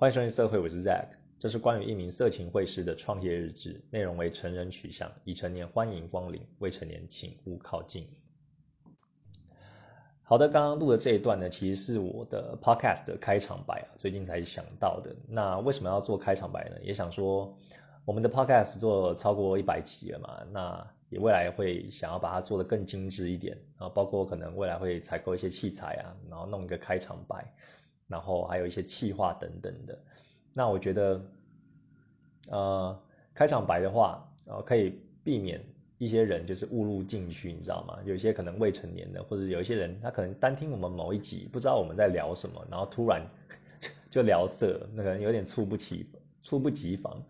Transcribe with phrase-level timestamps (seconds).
[0.00, 8.08] 欢迎收听社会，我是 Zack，这是关于一名色情会师的创业日志，内容为成人取向，已成年欢迎光临，未成年请勿靠近。
[10.22, 15.14] 好的，刚刚录的这一段呢，其实是我的 Podcast 的开场白啊，最近才想到的。
[15.28, 16.76] 那为什么要做开场白呢？
[16.80, 17.54] 也想说，
[18.06, 27.52] 我们的 Podcast 做超过一百期了嘛，那也未来会想要把它做得更精致一点，然后包括可能未来会采购一些器材啊，然后弄一个开场白，
[28.10, 29.98] 然后还有一些气话等等的。
[30.52, 31.22] 那我觉得，
[32.50, 35.64] 呃，开场白的话，呃，可以避免。
[36.02, 37.98] 一些人就是误入禁区，你知道吗？
[38.06, 43.20] 有些可能未成年的，或者有一些人他可能单听我们某一集，不知道我们在聊什么，然后突然
[44.10, 46.08] 就聊色，那可能有点猝不及
[46.42, 47.22] 猝不及防。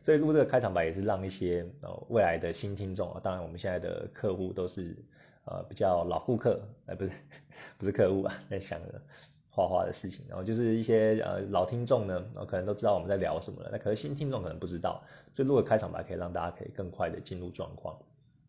[0.00, 4.96] 所以录这个开场白也是让一些呃未来的新听众啊，当然我们现在的客户都是
[5.46, 7.10] 呃比较老顾客，哎不是
[7.78, 9.02] 不是客户啊，在想着
[9.54, 15.00] 画画的事情，然后就是一些呃老听众呢，可能都知道我们在聊什么了，那可是新听众可能不知道，
[15.32, 17.96] 所以录个开场白可以让大家可以更快的进入状况。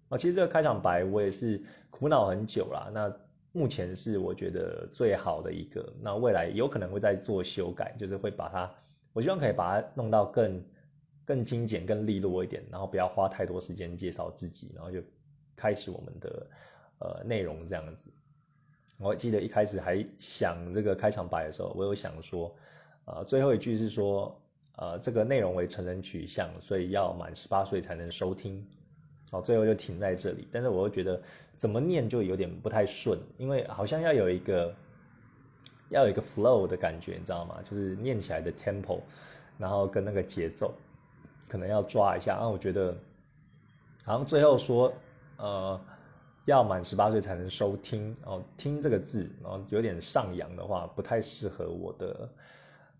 [0.09, 2.89] 啊，其实这个开场白我也是苦恼很久啦。
[2.91, 3.15] 那
[3.51, 8.71] 目前是我觉得最好的一个，那未来有可能会再做修改，就是会把它，
[9.13, 10.63] 我希望可以把它弄到更
[11.23, 14.99] 更精简、更利落一点，然后不要花太多时间介绍自己，然后就
[15.55, 16.47] 开始我们的
[16.99, 18.09] 呃内容这样子。
[18.97, 22.55] 我记得一开始还想这个开场白的时候，我有想说，
[23.05, 24.39] 呃，最后一句是说，
[24.77, 28.65] 呃，这个内容为成人取向，所以要满十八岁才能收听。
[29.31, 30.47] 好，最后就停在这里。
[30.51, 31.21] 但是我又觉得
[31.57, 34.73] 怎么念就有点不太顺，因为好像要有一个
[35.89, 37.59] 要有一个 flow 的感觉，你知道吗？
[37.69, 39.01] 就是念起来的 tempo，
[39.57, 40.73] 然后跟那个节奏
[41.49, 42.35] 可能要抓一下。
[42.35, 42.95] 啊，我觉得
[44.05, 44.93] 好像最后说
[45.37, 45.81] 呃
[46.45, 52.29] 要满十八岁才能收听哦，听这个字，然后有点上扬的话，不太适合我的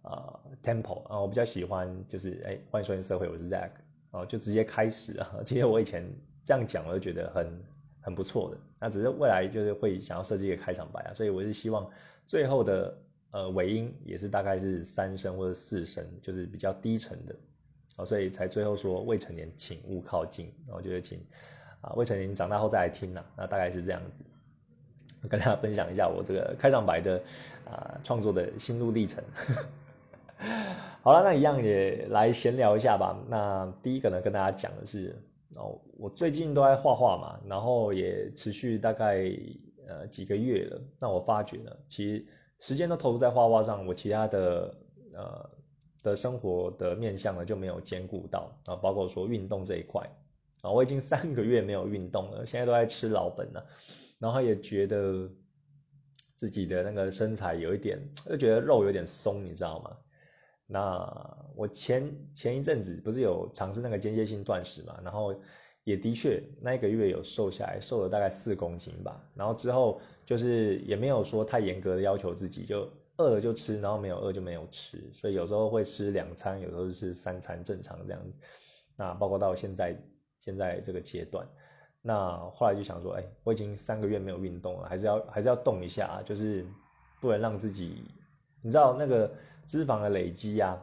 [0.02, 1.20] 啊 tempo 啊。
[1.20, 3.70] 我比较喜欢就是哎，欢迎收听社会，我是 Zack。
[4.12, 5.36] 哦，就直接开始啊！
[5.46, 6.10] 其实我以前
[6.46, 7.64] 这样讲，我就觉得很
[8.00, 8.58] 很不错的。
[8.80, 11.86] 那只是未来就是会想要设计一个开场白啊，所以我是希望
[12.26, 12.98] 最后的
[13.32, 17.36] 呃尾音也是大概是三声或者四声，就是比较低沉的
[17.98, 20.50] 啊，所以才最后说未成年请勿靠近。
[20.66, 21.20] 然后就是请
[21.86, 24.24] 啊未成年长大后再来听呐，那大概是这样子。
[25.30, 27.22] 跟大家分享一下我这个开场白的
[27.66, 29.24] 啊创作的心路历程。
[31.02, 33.18] 好了，那一样也来闲聊一下吧。
[33.28, 35.16] 那第一个呢，跟大家讲的是，
[35.56, 39.32] 哦，我最近都在画画嘛，然后也持续大概
[39.88, 40.82] 呃几个月了。
[41.00, 42.26] 那我发觉呢，其实
[42.60, 44.76] 时间都投入在画画上，我其他的
[45.14, 45.50] 呃
[46.04, 50.08] 的生活的面向呢就没有兼顾到啊，包括说运动这一块
[50.66, 53.66] 啊，我已经三个月没有运动了，现在都在吃老本了，
[54.18, 55.30] 然后也觉得
[56.36, 59.98] 自己的那个身材有一点，就觉得肉有点松，你知道吗？
[60.68, 65.40] 那我前前一阵子不是有尝试那个间歇性断食嘛，然后
[65.84, 69.24] 也的确那一个月有瘦下来，瘦了大概四公斤吧。
[69.36, 75.08] 然后之后就是也没有说太严格的要求自己，就饿了就吃，然后没有饿就没有吃。
[75.14, 78.34] 所以有时候会吃两餐，有时候是三餐正常这样子。
[78.96, 79.96] 那包括到现在
[80.46, 81.46] 现在这个阶段，
[82.02, 86.66] 那后来就想说，哎，我已经三个月没有运动了，还是要还是要动一下，就是
[87.20, 88.06] 不能让自己，
[88.62, 89.30] 你知道那个。
[89.68, 90.80] 脂肪的累积呀，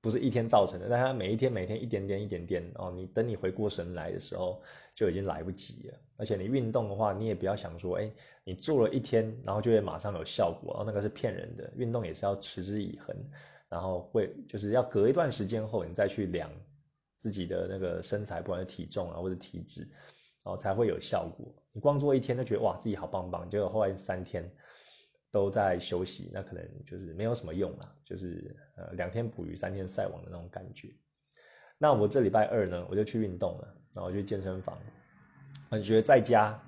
[0.00, 4.60] 不是一天造成的，但它每一天每天一点点一点点哦，你等你回过神来的时候
[4.96, 5.94] 就已经来不及了。
[6.16, 8.10] 而且你运动的话，你也不要想说，哎，
[8.42, 11.72] 你做了一天，然后就会马上有效果，哦，那个是骗人的。
[11.76, 13.14] 运动也是要持之以恒，
[13.68, 16.50] 然后会就是要隔一段时间后，你再去量
[17.22, 19.82] 自己的那个身材，不管是体重啊或者体脂，
[20.42, 21.46] 然后才会有效果。
[21.72, 24.50] 你光做一天就觉得哇自己好棒棒，结果后来三天。
[25.34, 30.94] 都在休息，那可能就是没有什么用了，就是呃两天捕鱼三天晒网的那种感觉。
[31.78, 34.76] 那我这礼拜二呢，我就去运动了，然后去健身房。
[35.70, 36.62] 我觉得在家，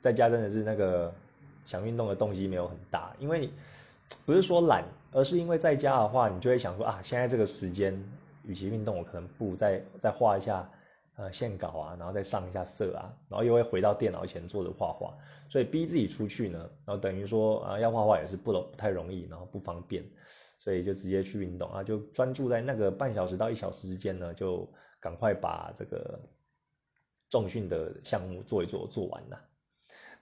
[0.00, 1.14] 在家真的是那个
[1.64, 3.48] 想运动的动机没有很大，因为
[4.26, 7.96] 不是说懒，而是因为在家的话，你就会想说啊，现在这个时间，
[8.50, 10.68] 与其运动，我可能不如再再画一下。
[11.16, 15.14] 呃，线稿啊，然后再上一下色啊，然后又会回到电脑前坐着画画，
[15.50, 20.02] 所以逼自己出去呢，然后等于说啊，要画画也是不不太容易，然后不方便，
[20.60, 24.66] 所以就直接去运动啊，就专注在那个半小时到一小时之间呢，就
[24.98, 26.18] 赶快把这个
[27.28, 29.38] 重训的项目做一做，做完了。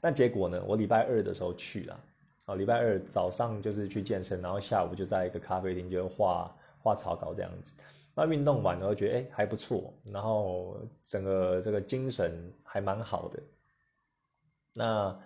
[0.01, 2.01] 那结果呢，我礼拜二的时候去了，
[2.47, 6.53] 啊，礼拜二早上就是去健身，然后下午就在一个咖啡厅就画
[6.83, 7.73] 画草稿这样子。
[8.19, 13.41] 那运动完了，觉得哎还不错，然后整个这个精神还蛮好的。
[14.75, 15.21] 那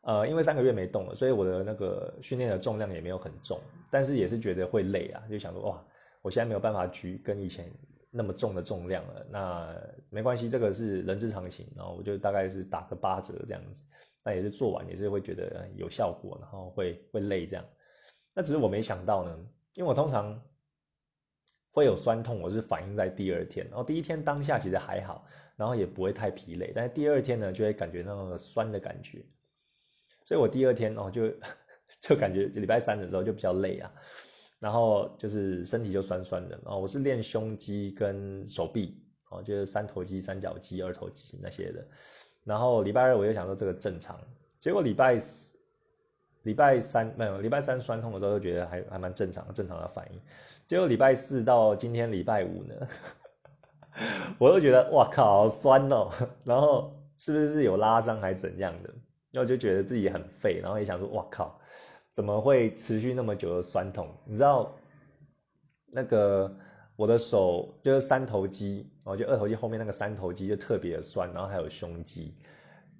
[0.00, 3.60] 呃，因为三个月没动了，所以我的那个训练的重量也没有很重，
[3.90, 5.84] 但是也是觉得会累啊，就想说哇，
[6.22, 7.70] 我现在没有办法举跟以前
[8.10, 9.26] 那么重的重量了。
[9.28, 9.76] 那
[10.08, 11.66] 没关系，这个是人之常情。
[11.76, 13.82] 然后我就大概是打个八折这样子，
[14.24, 17.64] 那也是做完也是会觉得有效果，然后会会累这样。
[18.32, 19.38] 那只是我没想到呢，
[19.74, 20.40] 因为我通常
[21.78, 25.24] 会有酸痛，我是反映在第二天，然后第一天当下其实还好，
[25.56, 29.24] 然后也不会太疲累，但是第二天呢就会感觉那个酸的感觉。
[30.24, 31.32] 所以我第二天哦，就
[32.02, 33.90] 就感觉礼拜三的时候就比较累啊，
[34.58, 36.58] 然后就是身体就酸酸的。
[36.64, 41.86] 然后我是练胸肌跟手臂哦，就是三头肌、三角肌、二头肌那些的。
[42.44, 44.20] 然后礼拜二我就想说这个正常，
[44.58, 45.57] 结果礼拜四、
[46.48, 50.18] 礼拜三没有，礼拜三酸痛的时候就觉得还还蛮正常，正常的反应。
[50.66, 52.74] 结果礼拜四到今天礼拜五呢，
[54.40, 56.08] 我又觉得哇靠，好酸哦，
[56.44, 58.88] 然后是不是有拉伤还是怎样的？
[59.30, 61.60] 然后就觉得自己很废，然后也想说：“哇靠，
[62.12, 64.74] 怎么会持续那么久的酸痛？”你知道，
[65.92, 66.50] 那个
[66.96, 72.34] 我的手就是三头肌，然后就二头肌后面那个三头肌就特别的酸，然后还有胸肌。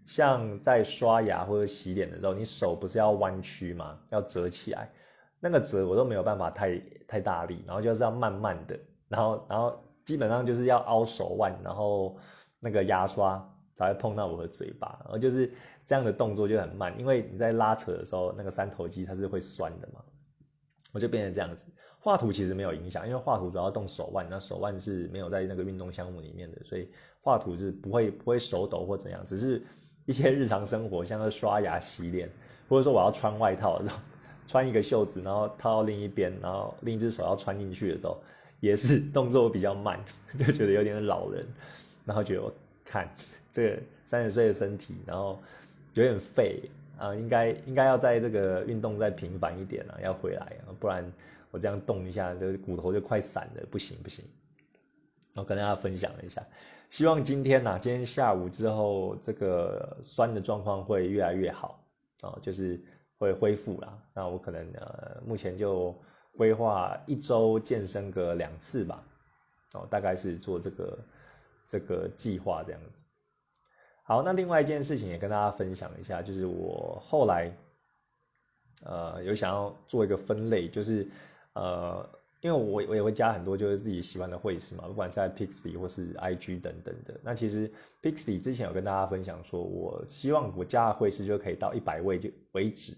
[0.08, 3.96] 像在刷牙或者洗脸的时候，你手不是要弯曲吗？
[4.08, 4.90] 要折起来，
[5.38, 12.16] 那个折我都没有办法太太大力，然后就是要慢慢的，然后然后基本上就是要凹手腕，然后
[12.58, 15.52] 那个牙刷才会碰到我的嘴巴，然后就是。
[15.88, 20.04] 这样的动作就很慢，因为你在拉扯的时候，那个三头肌它是会酸的嘛，
[20.92, 21.66] 我就变成这样子。
[21.98, 26.90] 画图其实没有影响，因为画图主要动手腕，那手腕是没有在那个运动项目里面的，所以
[27.22, 29.64] 画图是不会不会手抖或怎样，只是
[30.08, 32.28] 一些日常生活，像是刷牙、洗脸，
[32.68, 34.00] 或者说我要穿外套的时候，
[34.46, 38.20] 穿一个袖子，然后套到另一边，然后另一只手要穿进去的时候，
[38.58, 40.00] 也是动作比较慢，
[40.36, 41.46] 就觉得有点老人，
[42.04, 42.52] 然后觉得我
[42.84, 43.08] 看
[43.52, 45.38] 这个三十岁的身体，然后。
[45.94, 46.60] 有点废
[46.96, 51.04] 啊，应该应该要在这个运动再频繁一点啊，要回来啊，不然
[51.50, 54.24] 我这样动一下，这骨头就快散了，不行不行。
[55.34, 56.40] 我跟大家分享一下，
[56.88, 61.84] 希望今天呐，今天下午之后，这个酸的状况会越来越好
[62.22, 62.80] 啊，就是
[63.18, 63.98] 会恢复啦。
[64.14, 65.94] 那我可能呃，目前就
[66.36, 69.02] 规划一周健身个两次吧，
[69.74, 70.98] 哦，大概是做这个
[71.66, 73.04] 这个计划这样子。
[74.02, 77.52] 好，那另外一件事情也跟大家分享一下，就是我后来，
[78.84, 81.06] 呃，有想要做一个分类，就是
[81.52, 82.08] 呃，
[82.40, 87.20] 因为我我也会加很多就是自己喜欢的会师嘛，不管是在 Pixby 或是 IG 等等的。
[87.22, 87.70] 那其实
[88.02, 92.92] Pixby 之前有跟大家分享说，我希望我加的会师就可以到一百位就为止，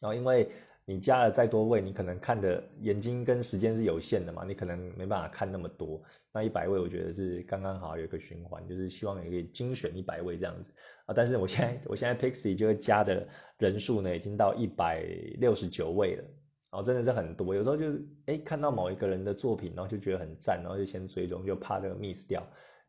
[0.00, 0.48] 然后因为。
[0.84, 6.02] 你加了再多位，你可能看的眼睛跟时间是有限的嘛，你可能没办法看那么多。
[6.32, 10.72] 那一百位我觉得是刚刚好有一个循环，就是希望也可以精选一百位这样子
[11.06, 11.14] 啊。
[11.14, 13.24] 但是我现在我现在 Pixie 就会加的
[13.58, 15.02] 人数呢，已经到一百
[15.38, 16.24] 六十九位了，
[16.72, 17.54] 然后真的是很多。
[17.54, 22.42] 有时候就是哎看到某一个人的作品，然后就觉得很赞，然后就先追踪，就怕这个 miss 掉，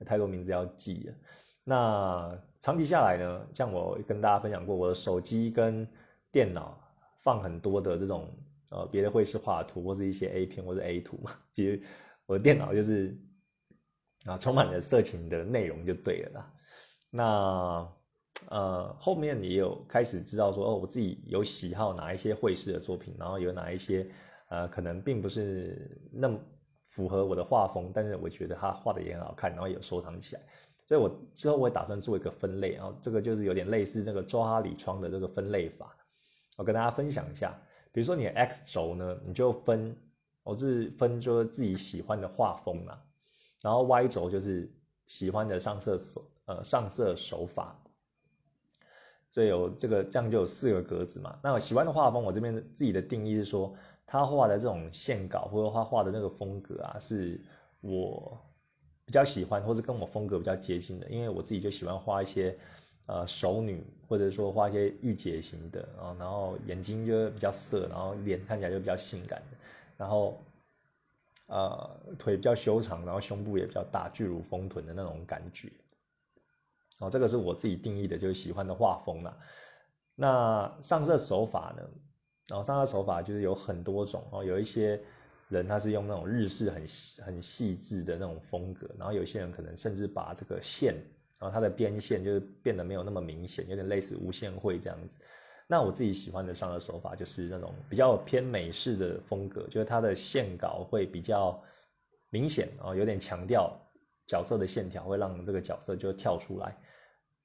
[0.06, 1.14] 太多名字要记了。
[1.64, 5.88] 那长期下来呢，像我跟大家分享过，我的手机跟
[6.32, 6.80] 电脑。
[7.24, 8.30] 放很多的这种
[8.72, 11.82] 呃别的绘师画图或是一些 A 片或者 A 图嘛， 其实
[12.26, 13.18] 我的电脑就是
[14.26, 16.54] 啊充满了色情的内容就对了啦。
[17.10, 17.90] 那
[18.50, 24.07] 呃后面也有开始知道说哦我自己有喜好哪一些绘师的作品，然后有哪一些
[24.50, 26.39] 呃可能并不是那么
[26.88, 30.41] 符合我的画风，但是我觉得他画的也很好看，然后有收藏起来。
[30.86, 35.96] 所以我之后我也打算做一个分类，然后这个就是有点类似那个周哈里窗的这个分类法。
[36.58, 37.58] 我跟大家分享一下，
[37.91, 39.96] 比如说你的 X 轴呢，你就分，
[40.44, 43.01] 我是分就是自己喜欢的画风啊，
[43.62, 44.72] 然后 Y 轴就是
[45.08, 47.82] 喜欢的上色手，呃，上色手法，
[49.34, 51.38] 所以有这个这样就有四个格子嘛。
[51.44, 53.75] 那我喜欢的画风，我这边自己的定义是说，
[54.06, 57.42] 他画的这种线稿或者他画的那个风格啊，是
[57.82, 58.40] 我
[59.04, 62.56] 比较喜欢，或者跟我风格比较接近的，因为我自己就喜欢画一些。
[63.06, 69.58] 呃，熟女或者说画一些御姐型的啊，然后眼睛就比较色，然后脸看起来就比较性感的，
[69.98, 70.40] 然后
[71.48, 75.70] 呃腿比较修长，然后胸部也比较大，巨乳丰臀的那种感觉。
[77.03, 79.38] 哦，这个是我自己定义的，就是喜欢的画风啦。
[80.15, 81.83] 那上色手法呢？
[82.50, 85.00] 然后上色手法就是有很多种哦，有一些
[85.50, 86.86] 人他是用那种日式很
[87.25, 90.95] 很细致的那种风格，然后有些人可能甚至把这个线。
[91.39, 95.17] 然后它的边线就是变得没有那么明显，有点类似无限绘这样子。
[95.67, 101.62] 那我自己喜欢的上色手法就是那种比较偏美式的风格，就是它的线稿会比较
[102.29, 103.77] 明显啊，有点强调
[104.25, 106.77] 角色的线条，会让这个角色就跳出来。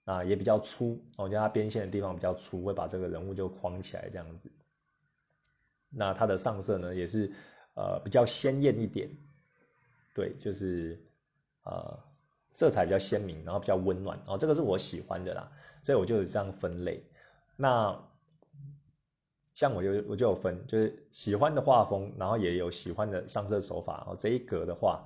[0.08, 4.50] 啊也比较粗，我觉得它边线的地方比较粗，会把这个人物就框起来这样子。
[5.90, 7.30] 那它的上色呢也是
[7.74, 9.10] 呃比较鲜艳一点，
[10.14, 10.98] 对，就是
[11.64, 11.98] 呃
[12.50, 15.52] 色彩比较鲜明，然后比较温暖，哦，这个是我喜欢的啦，
[15.84, 17.02] 所以我就有这样分类。
[17.56, 18.02] 那
[19.54, 24.06] 像我就我就有分，就是喜欢的画风，然后也有喜欢的上色手法。
[24.08, 25.04] 哦，这一格的话，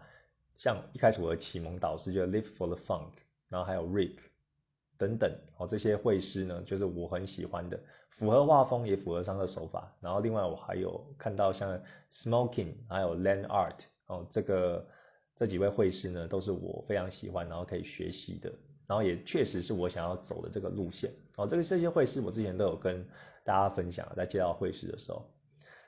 [0.58, 3.12] 像一开始我的启蒙导师就 Live for the Funk，
[3.48, 4.16] 然后还有 Rick
[4.96, 7.78] 等等，哦，这些绘师呢，就是我很喜欢的，
[8.10, 9.94] 符合画风也符合上色手法。
[10.00, 11.80] 然后另外我还有看到像
[12.10, 14.86] Smoking，还有 Land Art，哦，这个
[15.36, 18.52] 这几位绘师呢，都是我非常喜欢，然后可以学习的。
[18.86, 21.10] 然后也确实是我想要走的这个路线。
[21.36, 23.06] 哦，这个这些绘师我之前都有跟。
[23.44, 25.28] 大家分享在介绍绘师的时候，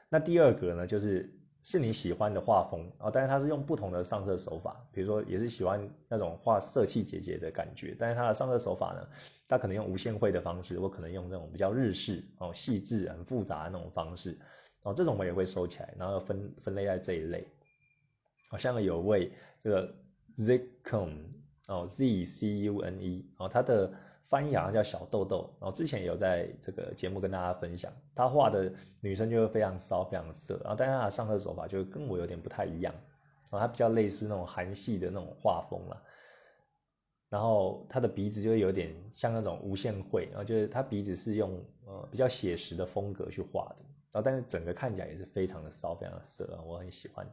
[0.09, 1.33] 那第二个呢，就是
[1.67, 9.09] 是你喜欢的画风啊，但是它是用不同的上色手法，比如说也是喜欢那种画色气姐姐的感觉，但是它的上色手法呢，
[9.49, 14.39] 它可能用无限绘的方式，我可能用那种比较日式哦，细致很复杂的那种方式
[14.83, 17.49] 哦，这种我也会收起来，然后分分类在这一类。
[18.51, 19.95] 好像有位这个
[20.37, 21.17] Zcone
[21.69, 23.91] 哦，Z C U N E 哦，他的。
[24.27, 32.93] 翻译好像叫小豆豆，然后之前有在这个节目跟大家分享，他画的女生就会非常骚、非常色，然后但是他的上色手法就跟我有点不太一样，
[33.51, 36.03] 然后，他比较类似那种韩系的那种画风了，
[37.29, 43.77] 然后他的鼻子就有点像那种无限绘，然后就是他鼻子是用呃比较写实的风格去画的，
[44.13, 47.27] 然后但是整个看起来也是非常的骚、非常的色，我很喜欢。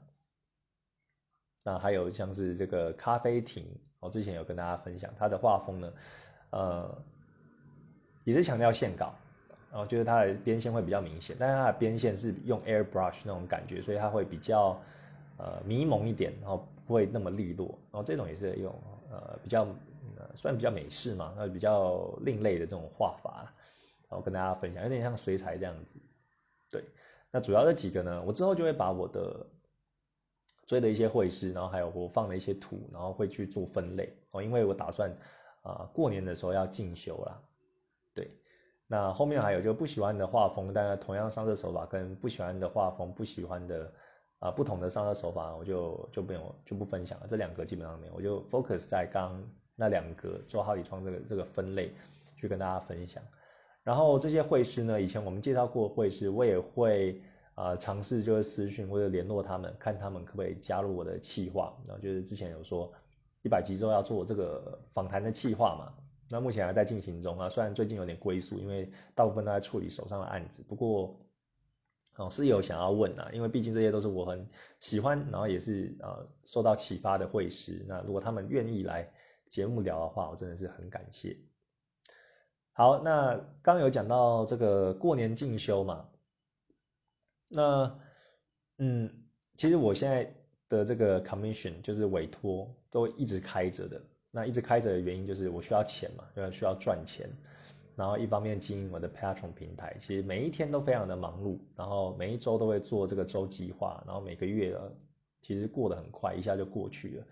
[1.64, 3.66] 那还有像是这个咖啡亭，
[4.00, 5.94] 我之前有跟大家分享他的画风呢。
[6.52, 7.04] 呃，
[8.26, 9.14] 也是强调线稿，
[9.72, 14.78] 然后就是它的边线会比较明显，但是它的边线是用 airbrush 那种感觉，所以它会比较
[15.38, 18.74] 呃迷蒙一点，然后不会那么利落，然后这种也是用
[19.10, 19.64] 呃比较
[20.18, 23.52] 呃算比较美式嘛，那比较另类的这种画法，
[24.10, 26.00] 然后跟大家分享，有点像水彩这样子。
[26.70, 26.84] 对，
[27.32, 29.48] 那主要这几个呢，我之后就会把我的
[30.68, 35.10] 追的一些绘师，然后还有我放的一些图，然后会去做分类哦，因为我打算。
[35.62, 37.42] 啊，过年的时候要进修啦，
[38.16, 38.32] 对。
[38.88, 43.94] 那后面还有就不喜欢的画风，但是同样上色手法跟不喜欢的画风、不喜欢的
[44.40, 47.28] 啊不同的上色手法，我就就不用就不分享了。
[47.30, 49.42] 这两个基本上没有，我就 focus 在刚
[49.76, 51.94] 那两个做好几窗这个这个分类
[52.36, 53.24] 去跟大家分享。
[53.84, 57.22] 然后这些绘师呢，以前我们介绍过绘师，我也会
[57.56, 61.74] 啊尝试就是私讯或者联络他们，看他们可不可以加入我的企划。
[61.88, 62.92] 然后就是之前有说。
[63.44, 65.94] 一百集之后要做这个访谈的计划嘛？
[66.30, 67.50] 那目前还在进行中啊。
[67.50, 70.64] 虽然最近有点龟速，因为大部分都在处理手上的案子。
[70.64, 71.20] 不过，
[72.18, 74.48] 哦是有想要问啊，因为毕竟这些都是我很
[74.80, 77.84] 喜欢，然后也是呃受到启发的会师。
[77.88, 79.12] 那如果他们愿意来
[79.50, 81.36] 节目聊的话，我真的是很感谢。
[82.74, 86.08] 好，那刚有讲到这个过年进修嘛？
[87.50, 88.00] 那
[88.78, 89.26] 嗯，
[89.58, 90.38] 其实我现在。
[90.72, 94.02] 的这个 commission 就是委托都一直开着的，
[94.32, 97.30] 那一直开着的原因就是我需要钱嘛，因为需要赚钱，
[97.94, 104.80] 然后一方面经营我的 Patron 平台，其实每一天都非常的忙碌，然后每一周都会做这个周计划，然后每个月
[105.42, 107.26] 其实过得很快，一下就过去了。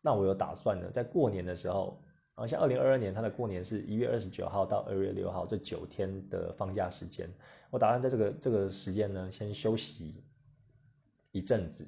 [0.00, 2.00] 那我有打算呢，在过年的时候，
[2.36, 7.28] 啊，像二零二二年它的过年是一月二十九号到二月六号这九天的放假时间，
[7.70, 10.22] 我打算在这个这个时间呢，先休息
[11.32, 11.84] 一阵子。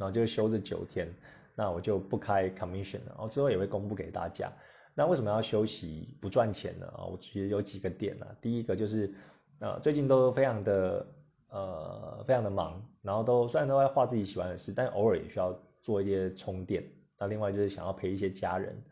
[0.00, 1.08] 然后就休这九天，
[1.54, 3.10] 那我就不开 commission 了。
[3.10, 4.50] 然后之后也会公布给大家。
[4.94, 6.86] 那为什么要休息不赚钱呢？
[6.88, 8.26] 啊，我其实有几个点啊。
[8.40, 9.14] 第一个就是，
[9.60, 11.06] 呃，最近都非常的
[11.50, 16.84] 呃非常的忙，然后都虽然都在画自己喜欢的事，但偶尔也需要做一些充电。
[17.18, 18.82] 那另外就是想要陪一些家人，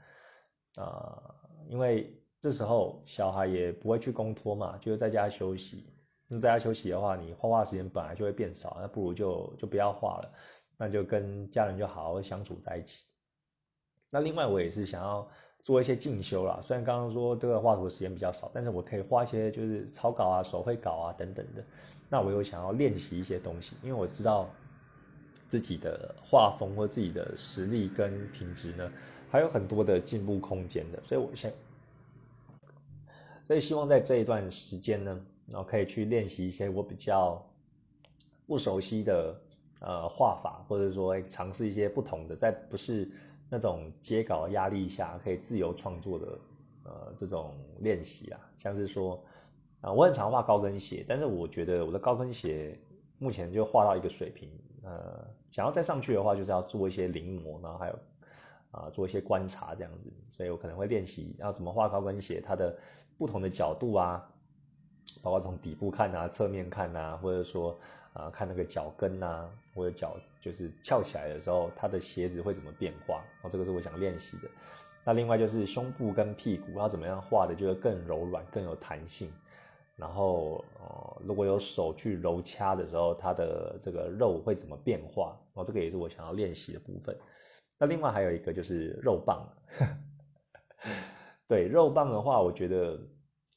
[0.79, 1.35] 啊，
[1.69, 5.93] 因为这时候小孩也不会去公托嘛，就是在家休息。
[6.29, 10.33] 那在家休息的话，你画画时间本来就会变少，那不如就就不要画了。
[10.79, 13.03] 那就跟家人就好好相处在一起。
[14.11, 15.29] 那另外我也是想要
[15.63, 21.63] 做一些进修啦，虽然刚刚说这个画图时间比较少，但是我可以画一些就是草稿啊、手绘稿啊等等的。
[22.09, 24.49] 那我又想要练习一些东西，因为我知道
[25.49, 28.91] 自己的画风或自己的实力跟品质呢，
[29.29, 31.03] 还有很多的进步空间的。
[31.05, 31.51] 所以我想，
[33.47, 37.45] 所以希望在这一段时间呢，然后可以去练习一些我比较
[38.47, 39.39] 不熟悉的。
[39.81, 43.09] 呃，画法或者说尝试一些不同的，在不是
[43.49, 46.39] 那种接稿压力下可以自由创作的
[46.85, 49.23] 呃这种练习啊，像是说
[49.81, 52.77] 啊，我很常画高跟鞋，但是我觉得我的高跟鞋
[53.19, 54.51] 目前就画到一个水平，
[54.83, 57.99] 呃，想要再上去的话，就是要做一些临摹，然后还有
[58.73, 62.77] 啊做一些观察这样子，所以我可能会练习要怎么画高跟鞋，它的
[63.17, 64.29] 不同的角度啊，
[65.23, 67.79] 包括从底部看啊、侧面看啊，或者说
[68.13, 74.49] 啊看那个脚跟啊，或者脚就是翘起来的时候，它的鞋子会怎么变化，哦这个是我想练习的。
[75.05, 79.31] 那另外就是胸部跟屁股要怎么样画的，就是更柔软、更有弹性。
[79.97, 85.37] 然后，呃，如果有手去揉掐的时候，它的这个肉会怎么变化？
[85.55, 87.19] 哦，这个也是我想要练习的部分。
[87.79, 89.45] 那另外还有一个就是肉棒。
[91.49, 93.01] 对，肉棒的话，我觉得，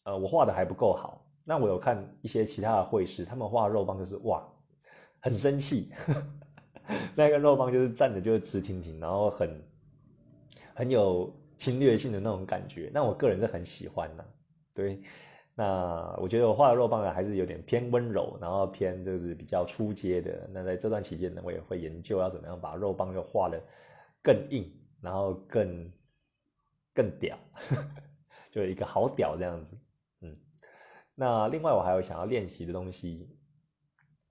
[0.06, 1.21] 呃，我画的还不够好。
[1.46, 4.48] 那我有看一些其他的绘师，他们画肉棒就是哇，
[5.20, 5.92] 很生气。
[7.16, 9.64] 那个肉棒就是站着就是直挺挺，然后很
[10.74, 11.36] 很有。
[11.58, 14.26] 侵略性的那种感觉，那我个人是很喜欢的。
[14.74, 15.00] 对，
[15.54, 20.50] 那我觉得我画的肉棒呢，还是有点偏温柔，然后偏就是比较出街的。
[20.52, 23.62] 那在这段期间呢，我也会研究要怎么样把肉棒又画的
[24.24, 25.92] 更硬，然后更
[26.96, 27.38] 更屌，
[28.50, 29.78] 就一个好屌这样子。
[31.16, 33.30] 那另外我还有想要练习的东西，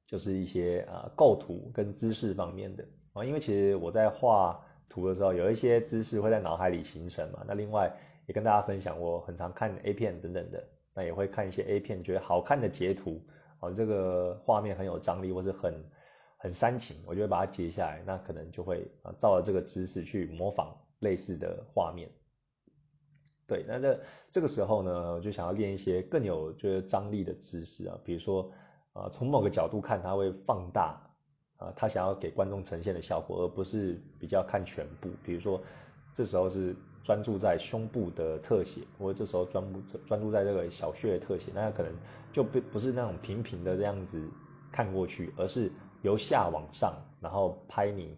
[0.06, 4.66] 就是一些啊构图跟姿势方面的啊，因为其实我在画。
[4.92, 7.44] 图的时候有一些知识会在脑海里形成嘛？
[7.46, 7.96] 那另外
[8.26, 13.22] 也跟大家分享，我很常看 A 片等等的，那也会看一些 A 片，觉得好看的截图，
[13.60, 15.72] 哦，这个画面很有张力或是很
[16.38, 22.10] 很煽情，我就会把它截下来，那可能就会啊照着这个姿势去模仿类似的画面。
[23.50, 28.50] 对，那这这个时候呢，我就想要练一些更有就是张力的姿势啊，比如说
[28.92, 31.06] 啊从某个角度看，它会放大。
[31.62, 35.10] 啊，他想要给观众呈现的效果，而不是比较看全部。
[35.22, 35.60] 比如说，
[36.14, 41.92] 这时候是专注在胸部的特写，或者这时候专注专注在这个小穴的特写，那可能
[42.32, 44.26] 就不不是那种平平的这样子
[44.72, 48.16] 看过去，而是由下往上，然后拍你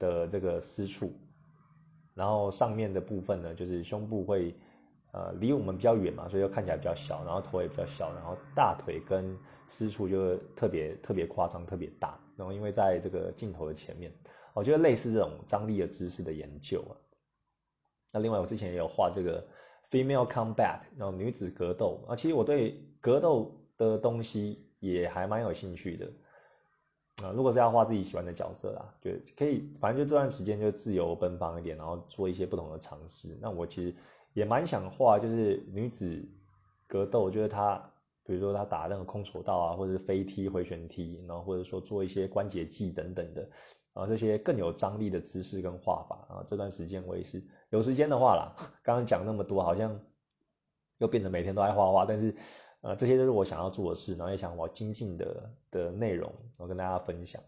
[0.00, 1.12] 的这个私处，
[2.14, 4.54] 然后上面的部分呢，就是胸部会
[5.12, 12.18] 呃离我们比较远嘛，所以就看起来比较小，然后头也比较小，然后大腿跟私处就特别特别夸张，特别大。
[12.36, 14.12] 然后，因为在这个镜头的前面，
[14.54, 16.92] 我觉得类似这种张力的知识的研究啊。
[18.12, 19.46] 那另外，我之前也有画这个
[19.88, 22.16] female combat，然后女子格斗啊。
[22.16, 26.10] 其实我对格斗的东西也还蛮有兴趣的
[27.22, 27.30] 啊。
[27.34, 33.38] 如果是要画自己喜欢的角色啦，就可以，反正就这段时间就自由奔放一点，然后做一些不同的尝试。
[33.40, 33.94] 那我其实
[34.32, 36.26] 也蛮想画，就是女子
[36.86, 37.90] 格斗，就是她。
[38.26, 43.46] 比如说她打那个空手道啊，或者是飞踢、回旋踢，然后或者说做一些关节技等等的，
[43.92, 46.42] 啊，这些更有张力的姿势跟画法啊。
[46.46, 50.00] 这段时间我也是有时间的话啦， 刚刚讲那么多，好像
[50.96, 52.34] 又变得每天都爱画画，但是，
[52.84, 57.42] 呃，这些都是我想要做的事，然后也想我精进的的内容，我跟大家分享。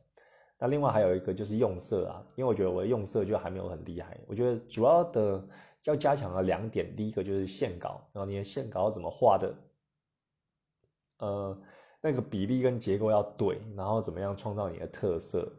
[0.59, 5.47] 那另外还有一个就是用色啊，因为我觉得我的用色就还没有很厉害，我觉得主要的
[5.85, 9.55] 要加强的两点，第一个就是线稿，然后你的线稿要怎么画的。
[11.19, 11.59] 呃，
[12.01, 15.53] 那个比例跟结构要对，然后怎么样创造你的特色，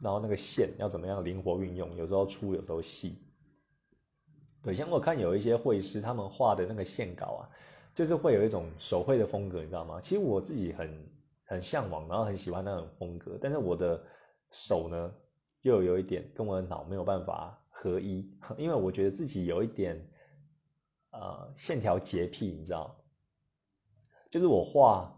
[0.00, 3.18] 然后那个线要怎么样灵活运用，有时候粗，有时候细。
[4.62, 7.50] 对，像我看有一些绘师他们画的那个线稿啊，
[7.94, 10.00] 就是会有一种手绘的风格，你知道吗？
[10.00, 11.10] 其实我自己很
[11.44, 14.02] 很向往，然后很喜欢那种风格，但是我的
[14.50, 15.14] 手呢，
[15.62, 20.02] 又有一点跟我的脑没有办法合一， 因为我觉得自己有一点
[21.10, 22.96] 呃线条洁癖，你知道。
[24.30, 25.14] 就是我画，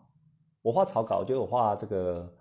[0.61, 2.37] 我画草稿，就是我画这个，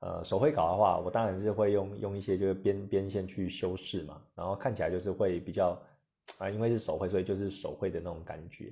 [0.00, 5.80] 呃，手绘稿的话，我当然是会用用一些就是边边线去修饰嘛，然后看起来就是会比较，
[6.36, 8.70] 啊，因为是手绘，所以就是手绘的那种感觉，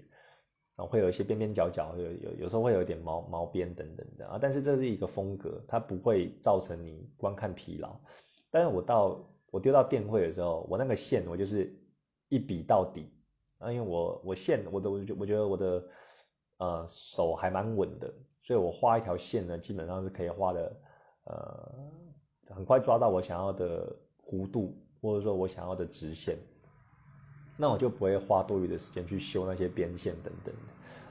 [0.77, 7.99] 然后会有一些边边角角，有有有时候会有一点毛毛边等等的啊，但是这是一个风格，它不会造成你观看疲劳。
[8.51, 9.19] 但是我到
[9.51, 11.75] 我丢到电绘的时候，我那个线我就是
[12.29, 13.11] 一笔到底
[13.59, 15.83] 啊，因为我我线我的我觉我觉得我的。
[16.59, 18.11] 呃，手还蛮稳的，
[18.43, 20.81] 所以我画一条线呢，基本上是可以画的，
[21.25, 21.75] 呃，
[22.49, 26.39] 很快抓到我想要的弧度，或者说我想要的直线，
[27.57, 30.55] 那我就不会花多余的时间去修那些边线等等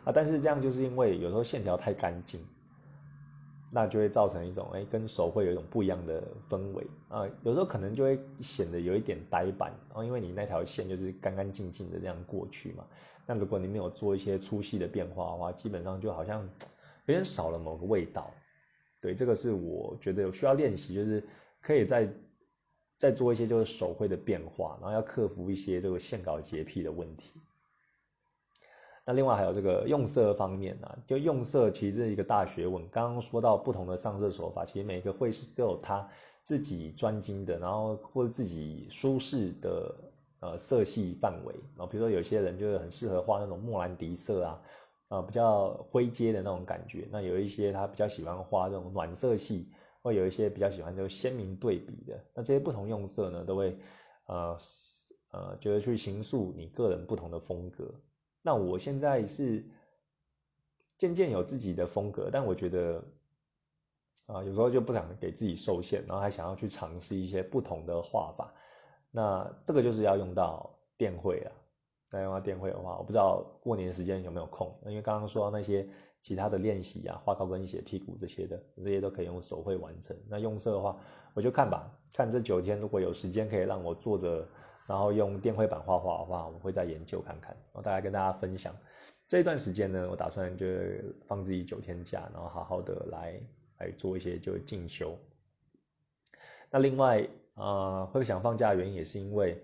[0.03, 0.11] 啊。
[0.13, 2.39] 但是这样就是因为有时候线条太干净。
[3.71, 12.85] 那就会造成一种哎，跟手会有一种不一样的氛围啊，有时候可能就会显得有一点呆板啊，因为你那条线就是干干净净的这样过去嘛。
[13.25, 16.41] 那如果你没有做一些粗细的变化的话，基本上就好像
[17.07, 18.31] 有点少了某个味道。
[19.01, 21.21] 对，这个是我觉得有需要练习，就是
[21.59, 22.07] 可以在
[23.05, 27.39] 再做一些就是手绘的变化，然后要克服一些这个线稿洁癖的问题。
[29.05, 32.89] 那另外还有这个用色方面呢，就用色其实是一个大学问。
[32.89, 36.09] 刚刚说到不同的上色手法，其实每个绘师都有他
[36.41, 39.95] 自己专精的，然后或者自己舒适的
[40.39, 44.61] 呃色系范围，然后比如说有些人就是很适合画那种莫兰迪色啊，
[45.09, 49.67] 啊比较灰阶的那种感觉，那有一些他比较喜欢画这种暖色系，
[50.05, 53.77] 会有一些比较喜欢就鲜明对比的，那这些不同用色呢，都会
[54.27, 54.57] 呃
[55.31, 57.93] 呃觉得去形塑你个人不同的风格。
[58.41, 59.65] 那我现在是
[60.97, 63.03] 渐渐有自己的风格，但我觉得。
[64.27, 68.51] 啊，有时候就不想给自己受限，然后还想要去尝试一些不同的画法。
[69.11, 71.51] 那这个就是要用到电绘了。
[72.11, 75.87] 那用到电绘的话，我不知道过年时间有没有空，因为刚刚说到那些
[76.21, 80.15] 其他的练习啊，画高跟鞋、屁股这些的，这些都可以用手绘完成。
[80.29, 80.97] 那用色的话，
[81.33, 84.47] 我就看吧，看这九天如果有时间可以让我坐着，
[84.87, 88.75] 然后用电绘板画画的话，我会再研究看看，我大概跟大家分享。
[89.27, 90.65] 这一段时间呢，我打算就
[91.25, 93.39] 放自己九天假，然后好好的来。
[93.79, 95.19] 来做一些就进修。
[96.71, 99.61] 那另外啊，会想放假的原因也是因为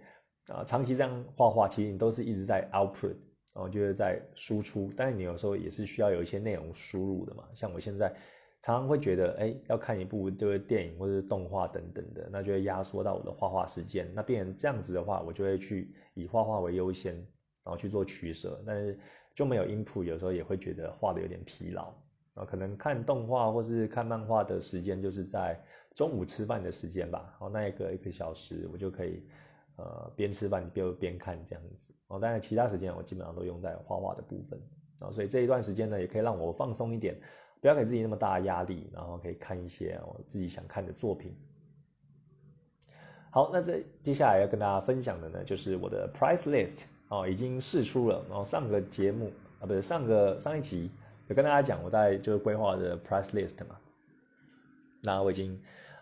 [0.47, 3.15] 啊，长期这样画画，其实你都是一直在 output，
[3.53, 4.89] 然后就是在输出。
[4.97, 7.43] 但是你有时候也是需要有一些内容输入的嘛。
[7.53, 8.13] 像我现在
[8.61, 14.11] 常常会觉得，哎，要看一部就是电影或者是动画等等的，那就会压缩到我的画画时间。
[14.13, 17.15] 那变成这样子的话，我就会去以画画为优先，
[17.63, 18.61] 然后去做取舍。
[18.65, 18.99] 但是
[19.33, 21.93] 就没有 input，有时候也会觉得画的有点疲劳。
[22.33, 25.59] 啊，可能看动画或是看漫画的时间，就是在
[25.93, 27.27] 中午吃饭的时间吧。
[27.31, 29.23] 然后那一个一个小时，我就可以
[29.81, 31.93] 呃边吃饭边边看这样子。
[32.07, 34.59] 哦，当然其他时间我基本上都用在画画的部分。
[34.99, 37.19] 啊，所以这一段时间呢，也可以让我放松一点，
[37.59, 41.35] 不要给自己那么大的压力，然后可以看一些我自己想看的作品。
[43.31, 48.23] 好，那这接下来要跟大家分享的呢，就是我的 price list 哦，已经试出了。
[48.29, 50.91] 然后上个节目啊，不是上个上一集。
[51.27, 53.77] 有跟大家讲，我在就是规划的 price list 嘛，
[55.01, 55.57] 那我已经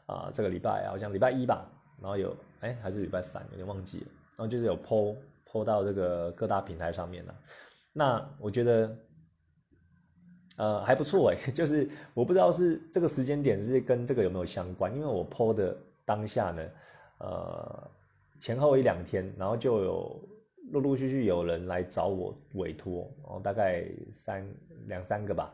[0.08, 1.70] 啊这个礼拜好像礼拜一吧，
[2.02, 5.16] 然后有哎还是礼拜三有点忘记了，然后就是有 po
[5.50, 7.36] po 到这个各大平台上面了。
[7.94, 8.96] 那我觉得
[10.58, 16.64] 呃还不错哎， 就是我不知道是这个时间点是跟这个有没有相关，因为我 po 的当下呢，
[17.20, 17.90] 呃
[18.40, 20.30] 前后一两天，然后就有。
[20.72, 24.48] 陆陆续续有人来找我委托，然后大概三
[24.86, 25.52] 两三个吧，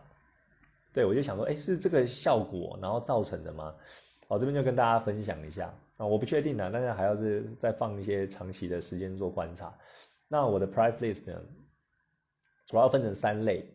[0.92, 3.74] 对我就想说，哎，是这个效果然后造成的吗？
[4.28, 9.78] 我这边就跟大家分享一下啊，我不确定呢，但是还要是再放一些长期的时间做观察。
[10.28, 11.42] 那我的 price list 呢，
[12.66, 13.66] 主要分成三类，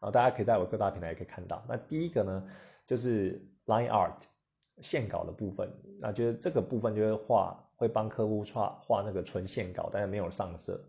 [0.00, 1.64] 啊大家可以在我各大平台可以看到。
[1.68, 2.48] 那第一个呢，
[2.86, 4.20] 就是 line art
[4.80, 7.62] 线稿的部分，那就是这个部分就是画。
[7.78, 10.82] 会帮客户画画那个纯线稿，但是没有上色。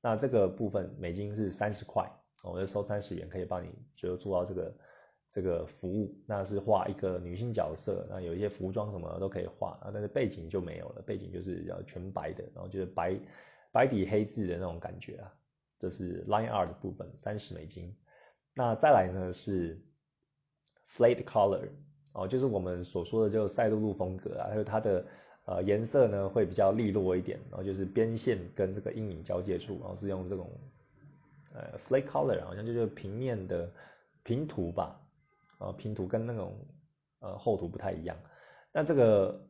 [0.00, 2.10] 那这个部分美金是三十块，
[2.42, 4.74] 我就收三十元，可以帮你就做到这个
[5.28, 6.14] 这个服务。
[6.26, 13.18] 那是画一个女性角色，那有一些服装什么都可以画啊，但是背景就没有了，背景就是要全白的，然后就是白
[13.70, 15.32] 白底黑字的那种感觉啊。
[15.78, 17.94] 这是 line art 的部分，三十美金。
[18.54, 19.80] 那再来呢是
[20.88, 21.68] flat color
[22.12, 25.04] 哦，就是我们所说的就赛璐璐风格啊，还有它的。
[25.50, 30.46] 呃，颜色呢会比较利落一点，然后就是边线跟这个阴影交界处，然后是用这种
[31.54, 33.72] 呃 Flat color，好像就是平面的
[34.24, 35.00] 平涂吧，
[35.58, 36.66] 啊拼图跟那种
[37.20, 38.16] 呃厚涂不太一样。
[38.72, 39.46] 那这个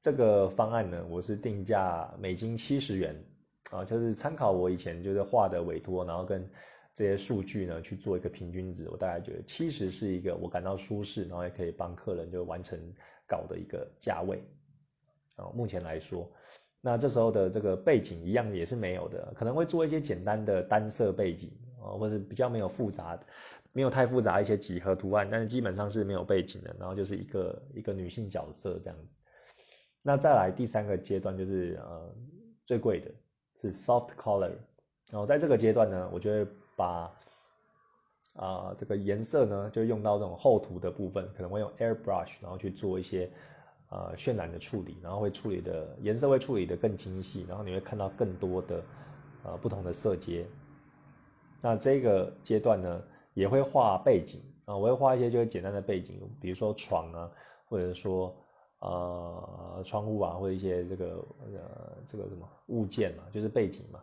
[0.00, 3.24] 这个方案呢，我是定价美金七十元，
[3.70, 6.50] 啊，就是参考我以前就是画的委托，然后跟
[6.94, 12.78] 这些数据呢去做一个平均值，我大概觉得七十是一个我感到舒适，然后也可以帮客人就完成
[13.26, 14.42] 稿的一个价位。
[15.36, 16.30] 啊，目前来说，
[16.80, 21.50] 那这时候的这个背景一样也是没有的，可能会做一些简单的单色背景
[21.84, 23.18] 啊，或者比较没有复杂，
[23.72, 29.16] 没有太复杂一些几何图案，但是基本上是没有背景的，然后就是一个一个女性角色这样子。
[30.02, 32.14] 那再来第三个阶段就是呃
[32.64, 33.10] 最贵的
[33.60, 34.52] 是 soft color，
[35.10, 37.10] 然后在这个阶段呢，我就会把
[38.34, 43.30] 啊这个颜色呢就用到这种厚涂的部分，可能会用 airbrush，然后去做一些。
[43.90, 48.82] 呃，渲染的处理，然后会处理的颜色会处理的更精细，然后你会看到更多的
[49.44, 50.44] 呃不同的色阶。
[51.64, 57.30] 那这个阶段呢，也会画背景啊，我会画一些就是简单的背景，比如说床啊，
[57.64, 58.36] 或者说
[58.80, 63.98] 呃窗户啊，或者一些这个呃这个什么物件嘛，就是背景嘛。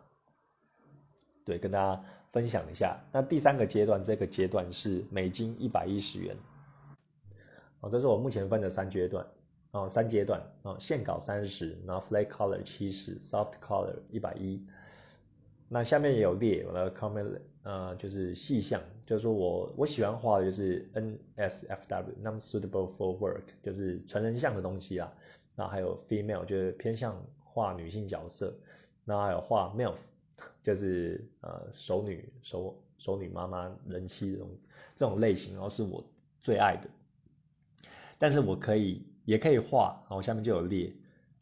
[1.44, 2.98] 对，跟大家分享一下。
[3.12, 6.36] 那第三个阶段，这个阶段是美金一百一十元。
[7.78, 9.24] 哦，这是我目前分的三阶段。
[9.70, 14.66] 哦，三阶段哦，线稿三十，然后 flat color 七十，soft color 一百一。
[15.68, 20.90] 那下面也有列我的 comment，呃，就是细项，就是说我我喜欢画的就是
[21.38, 25.12] NSFW，non suitable for work，就是成人像的东西啊。
[25.54, 28.52] 然后还有 female，就是偏向画女性角色，
[29.04, 29.96] 然后还有画 milf，
[30.62, 34.48] 就是呃熟女熟熟女妈妈人妻这种
[34.96, 36.02] 这种类型，然后是我
[36.40, 36.88] 最爱的。
[38.18, 40.92] 但是我可以也可以画，然后下面就有列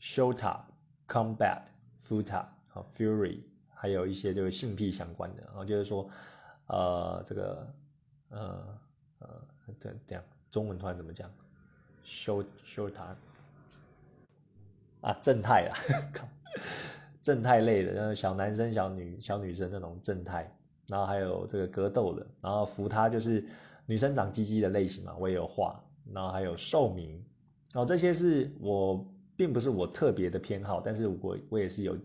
[0.01, 0.61] shota
[1.07, 1.63] combat
[2.07, 3.39] futa 啊 fury，
[3.81, 6.09] 还有一些就是性癖相关的，然后就是说
[6.67, 7.75] 呃这个
[8.29, 8.79] 呃
[9.21, 9.29] 呃
[9.79, 11.31] 这这样中文突然怎么讲
[12.05, 13.15] shot shota
[15.01, 15.73] 啊正太啊，
[16.13, 16.29] 靠
[17.23, 20.55] 正太类的，然后小男生小女小女生那种正太，
[20.89, 23.45] 然后还有这个格斗的，然后扶他就是
[23.87, 25.83] 女生长鸡鸡的类型嘛，我也有画。
[26.13, 27.13] 然后还有寿明，
[27.73, 31.97] 然后这些是我并不是我特别的偏好，但是我我也是有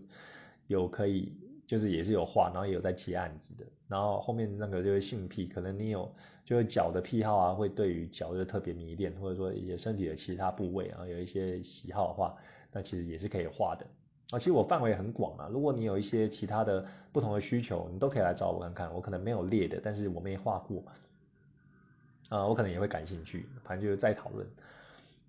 [0.68, 1.36] 有可以
[1.66, 3.64] 就是也是有画，然后也有在接案子的。
[3.88, 6.10] 然后后面那个就是性癖，可能你有
[6.44, 12.36] 就是脚的癖好啊，会对于脚就特别迷恋，或者说一些身体的其他部位啊有一些喜好的话，
[12.72, 13.86] 那其实也是可以画的。
[14.30, 18.92] 啊，其实我范围很广啊，如果你有一些其他的不同的需求，你都可以来找我看看。
[18.92, 20.82] 我可能没有列的，但是我没画过。
[22.28, 24.44] 啊，我可能也会感兴趣，反正就是再讨论。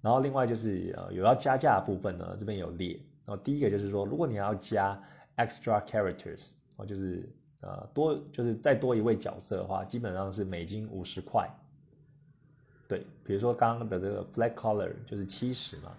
[0.02, 3.00] 然后另外就是呃有要加价的部分呢，这边有列。
[3.24, 5.00] 然后第一个就是说，如果你要加
[5.38, 7.28] extra characters，哦就是
[7.62, 11.50] 呃多就是再多一位角色的话，基本上是美金五十块。
[12.88, 15.92] 对，比如说刚刚的这个 flag color 就是七十嘛，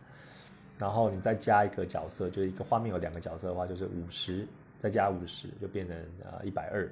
[0.79, 4.47] 然后你再加一个角色，就是一个画面有两个角色的话，就是五十，
[4.79, 6.91] 再加五十就变成呃一百二。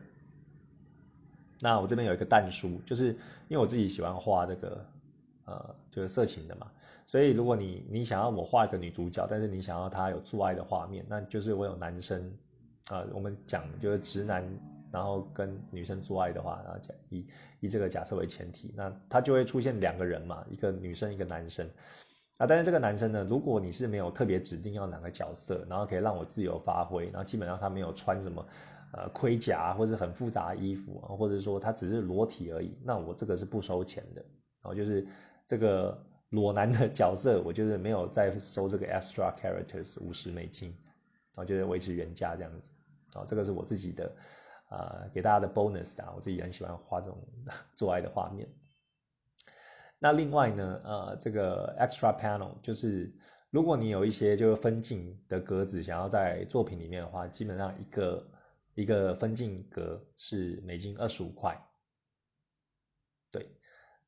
[1.61, 3.07] 那我这边有一个弹书，就是
[3.49, 4.87] 因为我自己喜欢画这个，
[5.47, 6.71] 呃，就是色情的嘛，
[7.07, 12.31] 所以如果你你想要我画一个女主角，但是你想要她有做爱的画面，那就是我有男生，
[12.89, 14.45] 啊，我们讲就是直男，
[14.91, 17.27] 然后跟女生做爱的话，然后讲以
[17.61, 21.67] 以这个假设为前提，那他就会出现两个人嘛，一个女生一个男生，
[22.39, 28.47] 啊，但是这个男生呢，如果你是没有特别指定要哪个角色，然后可以让我自由发挥，然后基本上他没有穿什么。
[28.93, 34.23] 呃，盔甲或者很复杂衣服，或者说他只是裸体而已，那我这个是不收钱的。
[34.63, 35.07] 然后就是
[35.45, 42.71] 这个裸男的角色，我就是没有再收这个 extra characters 五十美金，然后就是维持原价这样子。
[43.19, 44.17] 啊，这个是我自己的，
[44.71, 47.19] 呃，给大家的 bonus 啊，我自己很喜欢画这种
[47.75, 48.49] 做爱的画面。
[49.99, 53.15] 那另外呢，呃，这个 extra panel 就是
[53.51, 58.27] 如果你有一些就是分镜的格子想要在作品里面的话，基本上一个。
[58.77, 61.59] 一个分镜格是美金二十五块，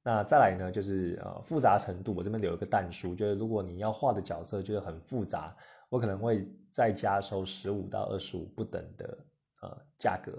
[0.03, 5.57] 那再来呢，就是呃复杂程度，我这边留一个淡书，就是如果你要画的角色就是很复杂，
[5.89, 9.19] 我可能会再加收十五到二十五不等的
[9.63, 10.33] 呃价格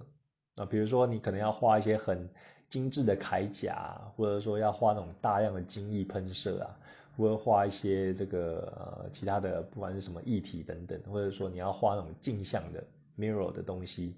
[0.61, 2.29] 啊，比如说你可能要画一些很
[2.67, 6.79] 精致的铠甲，或者说要画那种大量的精益喷射啊，
[7.17, 12.83] 或者画一些这个呃其他的不管是什么液体等等，或者说你要画那种镜像的。
[13.19, 14.15] mirror 的东西，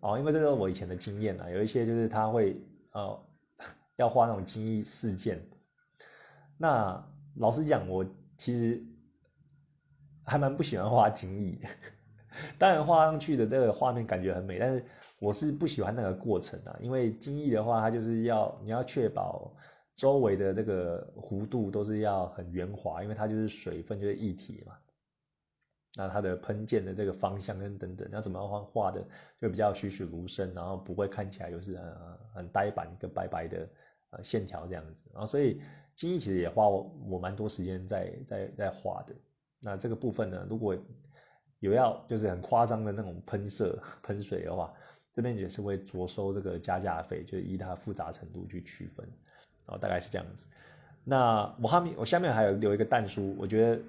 [0.00, 2.54] 哦，因为这个我以前的经验啊，有一些就是他会
[2.90, 3.18] 呃
[3.96, 5.40] 要画那种精益事件。
[6.58, 7.04] 那
[7.36, 8.04] 老实讲，我
[8.36, 8.84] 其实
[10.24, 11.58] 还蛮不喜欢画精益，
[12.58, 14.84] 当然画上去的这个画面感觉很美，但是
[15.18, 19.54] 我是不喜欢那个过程啊，因为精益的话，它就是要你要确保
[19.94, 24.74] 周围的这个弧度都是要很圆滑，因为它就是水分就是液体嘛。
[25.94, 29.04] 那它的喷溅的这个方向跟等等，要怎么样画画的
[29.38, 31.84] 就比较栩栩如生，然后不会看起来就是很
[32.34, 33.68] 很呆板一个白白的
[34.08, 35.04] 呃线条这样子。
[35.12, 35.60] 然后所以
[35.94, 39.14] 精益其实也花我我蛮多时间在在在画的。
[39.60, 40.74] 那这个部分呢，如果
[41.58, 44.72] 有要就是很夸张的那种喷射喷水的话，
[45.12, 49.06] 这边也是会着收这个加价费，就依它复杂程度去区分。
[49.66, 50.46] 然后大概是这样子。
[51.04, 53.82] 那我后面我下面还有留一个弹书，我觉得。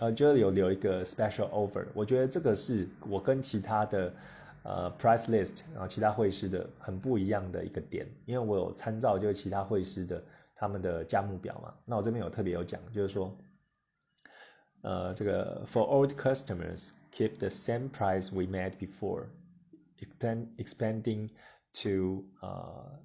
[0.00, 4.14] 呃，就有留一个 special offer，我觉得这个是我跟其他的
[4.62, 10.22] 呃 price list，然后其他会师的很不一样的一个点，因为我有参照就是其他会师的
[10.54, 13.36] 他们的价目表嘛，那我这边有特别有讲，就是说，
[14.82, 21.28] 呃，这个 for old customers keep the same price we made before，expand expanding
[21.82, 23.00] to 呃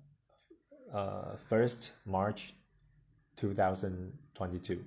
[0.92, 2.52] 呃 first March
[3.36, 4.84] two thousand twenty two，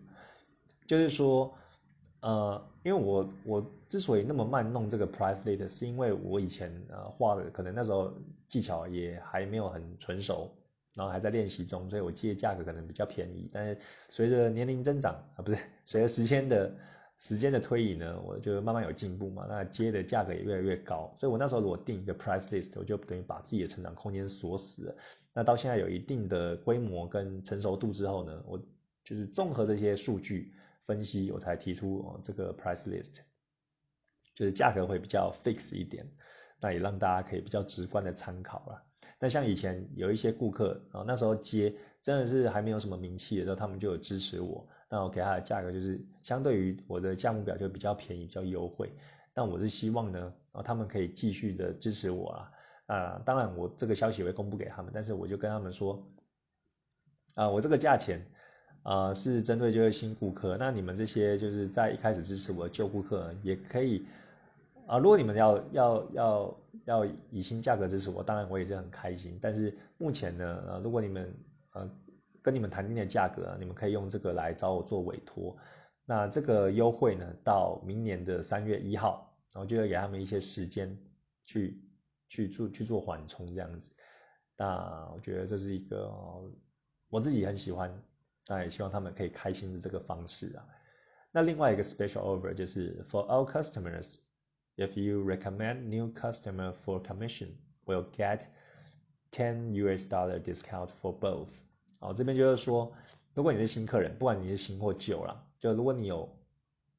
[0.87, 1.53] 就是说。
[2.22, 8.14] 呃，因为我我之所以那么慢弄这个 price list，是因为我以前呃画的可能那时候
[8.48, 10.50] 技巧也还没有很纯熟，
[10.96, 13.50] 然后还在练习中，所以我接的价格可能比较便宜。
[13.52, 13.78] 但是
[14.10, 16.72] 随着年龄增长啊，不是随着时间的
[17.18, 21.12] 时间的推移呢，我就慢慢有进步嘛，那接的价格也越来越高。
[21.18, 24.96] 所以我那时候如果定一个 price list，我就等于把自己的成长空间锁死了。
[25.34, 28.60] 那到现在有一定的规模跟成熟度之后呢，我
[29.04, 30.54] 就是综合这些数据。
[30.92, 33.20] 分析我才提出哦这个 price list，
[34.36, 36.06] 就是价格会比较 fix 一点，
[36.60, 38.84] 那也让大家可以比较直观的参考了。
[39.18, 41.74] 那像以前有一些顾客啊，那时候接
[42.04, 48.92] 真的是还没有什么名气的时候，他们就有支持我，那我给他的价格就是相对于我的价目表就比较便宜、比较优惠。
[49.34, 52.52] 但我是希望呢，啊，他们可以继续的支持我啊。
[52.88, 56.06] 啊，当然我这个消息会公布给他们，但是我就跟他们说，
[57.36, 58.22] 啊，我这个价钱。
[58.84, 64.04] 啊，是针对就是新顾客，那你们这些就是在一开始支持我的旧顾客也可以
[64.88, 64.98] 啊。
[64.98, 69.38] 如果你们要要要要以新价格支持我，当然我也是很开心。
[69.40, 71.32] 但是目前呢，呃，如果你们
[71.74, 71.88] 呃
[72.42, 75.56] 跟你们谈定的价格，你们可以用这个来找我做委托。
[76.04, 80.98] 那这个优惠呢，到明年的三月一号，然后就要给他们一些时间
[81.44, 81.80] 去
[82.28, 83.92] 去做去做缓冲这样子。
[84.58, 86.12] 那我觉得这是一个
[87.10, 87.94] 我自己很喜欢。
[88.52, 90.68] 那也希望他们可以开心的这个方式啊。
[91.32, 94.16] 那另外一个 special offer 就是 for all customers,
[94.76, 97.48] if you recommend new customer for commission,
[97.86, 98.42] will get
[99.32, 101.52] ten US dollar discount for both。
[102.00, 102.92] 哦，这边就是说，
[103.34, 106.28] 如果你是新客人，不管你是新或旧啦，就如果你有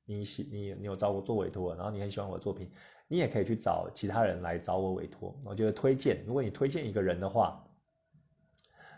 [0.06, 2.70] 你喜你你有找我做委托，然后你很喜欢我的作品，
[3.08, 5.38] 你也可以去找其他人来找我委托。
[5.44, 7.62] 我觉得推荐，如果你推荐一个人的话，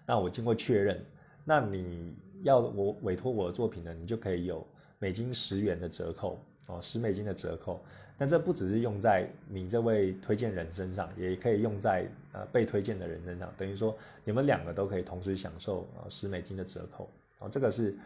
[0.07, 1.05] 那我经过确认，
[1.45, 2.23] 那你。
[2.45, 4.65] 要我委托我的作品呢，你就可以有
[4.99, 7.83] 美金十元的折扣哦，十美金的折扣。
[8.17, 13.53] 但这不只是用在你这位推荐人身上，也可以用在呃被推荐的人身上。
[13.57, 17.49] 等于说你们两个都可以同时享受呃十美金的折扣哦。
[17.49, 17.97] 这个是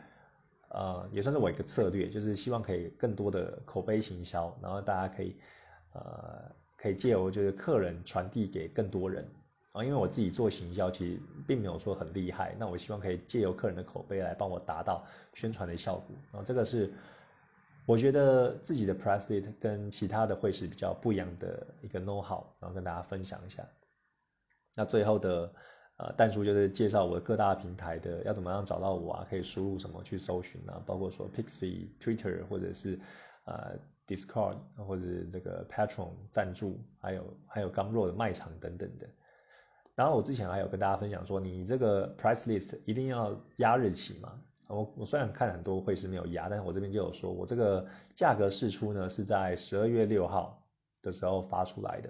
[0.70, 5.36] 呃也算是我一个策略，就是希望可以更多的口碑行销，然后大家可以
[5.92, 9.28] 呃可以借由就是客人传递给更多人。
[9.72, 12.54] 啊，因为我自己做行销，其实并没有说很厉害。
[12.58, 16.40] 那我希望可以借由客人的口碑来帮我达到宣传的效果。
[16.40, 16.92] 啊，这个是
[17.86, 23.66] 我觉得自己的 press l e t 跟其他的会是比较不一样的一个 know how，然后跟大家分享一下。
[24.74, 25.52] 那最后的
[25.98, 32.98] 呃，淡叔就是介绍我各大平台的要怎么样找到我啊，可以输入什么去搜寻啊，包括说 Pixie、Twitter 或者是
[33.44, 33.76] 呃
[34.06, 35.02] Discord 或者
[35.32, 39.08] 这个 Patron 赞助，还有还有刚弱的卖场等等的。
[39.98, 44.40] 然后我之前还有跟大家分享说，你这个 price list 一定要压日期嘛。
[44.68, 47.84] 我我虽然看很多会是没有压，但是我这边就有说，我这个
[48.14, 50.64] 价格释出呢是在十二月六号
[51.02, 52.08] 的时候发出来的。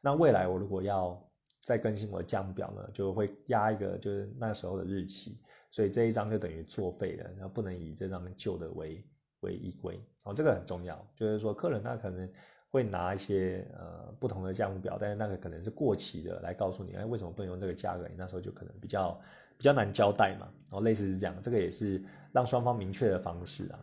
[0.00, 1.24] 那未来我如果要
[1.60, 5.38] 再更新我的价目表呢，就会压一个就是那时候的日期，
[5.70, 9.04] 所以这一张就等于作废了，然后不能以这张旧的为
[9.42, 10.04] 为依归。
[10.24, 12.28] 哦，这个很重要，就是说客人他可能。
[12.70, 18.06] 会拿一些呃不同的价目表，但是那个可能是过期的，来告诉你，哎，为什么不能用这个价格？
[18.08, 19.18] 你那时候就可能比较
[19.56, 20.48] 比较难交代嘛。
[20.70, 23.78] 然后类似是这样，这个也是让双方明确的方式啊。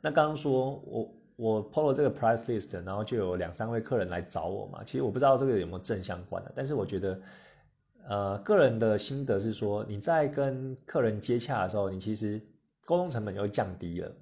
[0.00, 4.82] 那刚刚说我我 PO 了这个 price list，然后就有两三位客人来找我嘛。
[4.84, 7.20] 其实我不知道这个有没有正相关的，但是我觉得，
[8.08, 12.40] 呃，个人的心得是说，你在跟客人接洽的时候，你其实
[12.86, 14.12] 沟通成本就会降低了。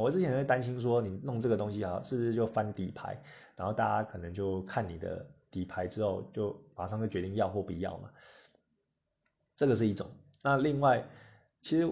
[0.00, 3.16] 我之前会担心说，你弄这个东西啊，是不是就翻底牌？
[3.56, 8.10] 然后大家可能就看你的底牌之后，就马上就决定要或不要嘛。
[9.56, 10.10] 这个是一种。
[10.42, 11.06] 那另外，
[11.60, 11.88] 其实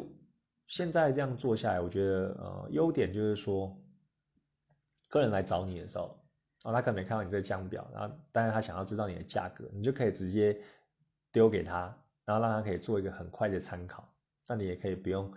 [0.66, 3.76] 现在这样做下来，我觉得呃，优点就是说，
[5.08, 6.18] 客人来找你的时候，
[6.64, 10.60] 啊，他可能没看到你这个价目表，然后但是他想要知道你的价格，你就可以直接
[11.30, 14.08] 丢给他，然后让他可以做一个很快的参考。
[14.48, 15.32] 那你也可以不用。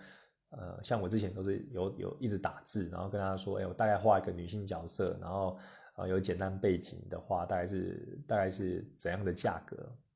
[0.57, 5.57] 呃，像我之前都是有有一直打字，然后跟他说，哎，我大概画一个女性角色，然后
[5.95, 9.75] 呃有简单背景的话，大概是大概是怎样的价格？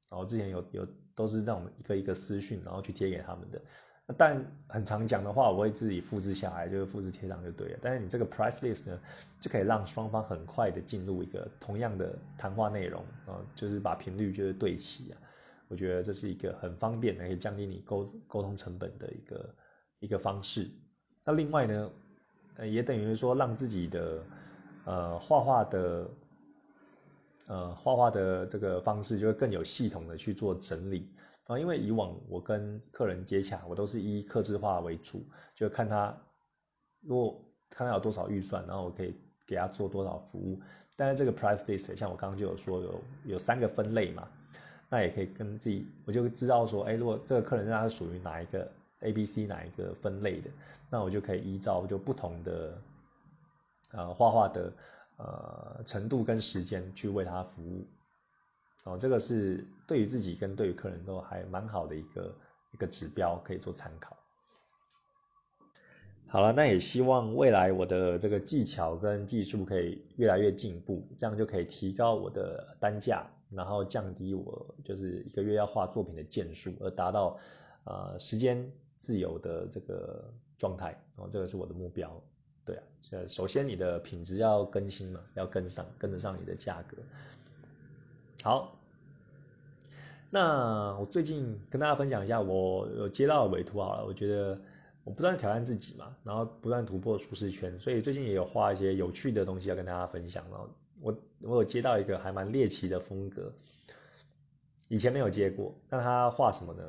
[0.10, 3.62] 然后之前有有都是那种一个一个私讯，然后去贴给他们的。
[4.18, 7.80] 但很常讲的话，我会自己复制下来，就是复制贴上就对了。
[7.82, 9.00] 但是你这个 price list 呢，
[9.40, 15.18] 就可以让双方很快的进入一个同样的谈话内容啊，就是把频率就是对齐啊。
[15.68, 19.54] 我觉得这是一个很方便的，可以降低你沟沟通成本的一个。
[20.00, 20.70] 一个方式，
[21.26, 21.92] 那另外呢，
[22.56, 24.24] 呃，也等于说让自己的
[24.86, 26.10] 呃画画的
[27.48, 31.10] 呃画画的这个方式就会更有系统的去做整理
[31.48, 35.22] 啊，因为以往我跟客人接洽，我都是以客制化为主，
[35.54, 36.16] 就看他
[37.02, 39.14] 如果看他有多少预算，然后我可以
[39.46, 40.62] 给他做多少服务。
[40.96, 44.26] 但是这个 price list 像我刚刚就有说有有三个分类嘛，
[44.90, 48.66] 那也可以跟自己我就知道说，哎，如果这个客人他是属于哪一个。
[49.02, 50.50] A、B、C 哪一个分类的，
[50.90, 52.82] 那我就可以依照就不同的
[53.92, 54.74] 呃画画的
[55.18, 57.86] 呃程度跟时间去为他服务，
[58.84, 62.36] 哦，这个是对于自己跟对于客人都还蛮好的一个
[62.74, 64.16] 一个指标，可以做参考。
[66.32, 77.40] 好了，那也希望未来我的这个技巧跟技术可以越来越进步，这样就可以提高我的单价，然后降低我就是一个月要画作品的件数，而达到
[77.86, 80.96] 呃时间自由的这个状态。
[81.16, 82.22] 哦，这个是我的目标。
[82.64, 86.98] 对啊，呃，首先你的品质要更新嘛，要跟上，跟得上你的价格。
[88.44, 88.78] 好，
[90.30, 94.62] 那我最近跟大家分享一下，我有接到的委托好了，我觉得
[95.04, 100.46] 我不断挑战自己嘛，然后不断突破舒适圈，所以最近也有画一些有趣的东西要跟大家分享。
[100.52, 100.70] 然后
[101.02, 103.52] 我我有接到一个还蛮猎奇的风格，
[104.90, 105.74] 以前没有接过。
[105.90, 106.84] 那他画什么呢？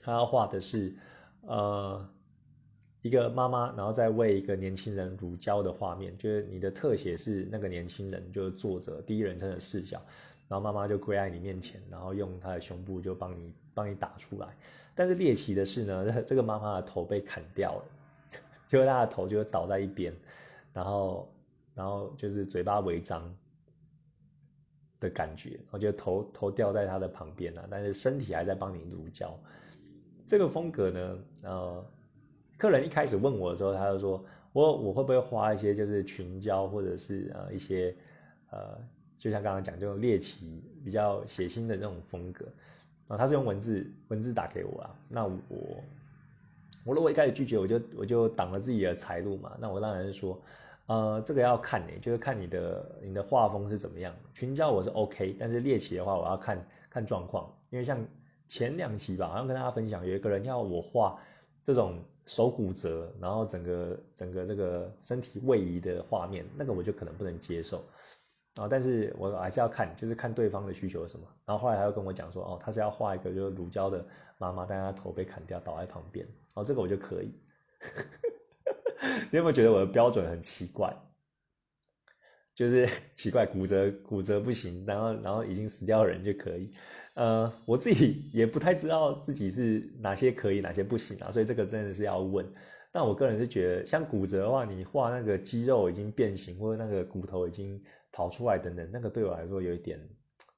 [0.00, 0.94] 他画的是
[1.42, 2.08] 呃。
[3.00, 10.02] 一个妈妈，然后再为一个年轻人乳胶的画面，就是你的特写是那个年轻人，就是坐着第一人称的视角，
[10.48, 14.48] 然后妈妈就跪在你面前，然后用她的胸部就帮你帮你打出来。
[14.96, 17.84] 但是猎奇的是呢，这个妈妈的头被砍掉了，
[18.68, 20.12] 就是她的头就倒在一边，
[20.74, 21.32] 然后
[21.76, 23.32] 然后就是嘴巴微张
[24.98, 29.38] 的感觉，我觉得头头掉在她的旁边啊，但是身体还在帮你乳胶。
[30.28, 31.84] 这个风格呢，呃。
[32.58, 37.94] 客人一开始问我的时候，他就说：“我我会不会画一些就是群交或者是呃一些
[38.50, 38.76] 呃，
[39.16, 42.44] 就像刚刚讲这种猎奇、比较血腥的那种风格。”
[43.06, 44.90] 然后他是用文字文字打给我啊。
[45.08, 45.38] 那我
[46.84, 49.56] 我如果一开始拒绝，我就我就挡了自己的财路嘛。
[49.60, 50.42] 那我当然是说，
[50.86, 54.12] 呃，这个要看你，就是看你的你的画风是怎么样。
[54.34, 57.48] 群交我是 OK，但是猎奇的话，我要看看状况。
[57.70, 58.04] 因为像
[58.48, 61.16] 前两期吧，好像跟大家分享，有一个人要我画
[61.64, 62.02] 这种。
[62.28, 67.82] 手骨折，然后整个整个这个身体位移的画面，那个我就可能不能接受
[68.56, 68.68] 啊。
[68.68, 71.24] 但是我还是要看，就是看对方的需求是什么。
[71.46, 74.04] 然后后来他又跟我讲说，哦，他是要画一个就是乳胶的
[74.36, 76.28] 妈妈，但是他头被砍掉，倒在旁边。
[76.52, 77.32] 哦，这个我就可以。
[79.32, 80.94] 你有没有觉得我的标准很奇怪？
[82.58, 86.72] 就是 奇怪，骨折骨折不行，然后然后已经死掉的人就可以。
[87.14, 92.44] 呃，我自己也不太知道自己是哪些可以，哪些不行啊，所以这个真的是要问。
[92.90, 97.80] 但我个人是觉得，像骨折的话，你画那个肌肉已经变形，或者那个骨头已经
[98.10, 100.00] 跑出来等等，那个对我来说有一点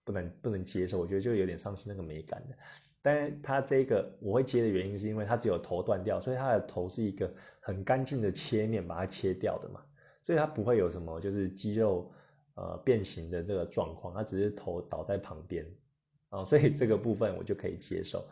[0.03, 2.57] 不能不能接受，我觉得就有点丧失那个美感的。
[3.03, 7.30] 但是它这个我会接的原因，是因为它只有头断掉，所以它的头是一个
[7.61, 9.82] 很干净的切面把它切掉的嘛，
[10.30, 12.08] 所以它不会有什么就是肌肉
[12.54, 15.66] 呃变形的这个状况，它只是头倒在旁边。
[16.28, 18.24] 啊，所以这个部分我就可以接受。